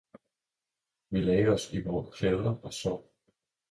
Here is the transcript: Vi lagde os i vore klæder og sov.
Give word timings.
Vi 1.11 1.21
lagde 1.27 1.47
os 1.57 1.69
i 1.77 1.83
vore 1.85 2.05
klæder 2.11 2.53
og 2.55 2.73
sov. 2.73 3.03